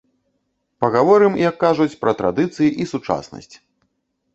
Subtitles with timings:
[0.83, 3.53] Пагаворым, як кажуць, пра традыцыі і сучаснасць!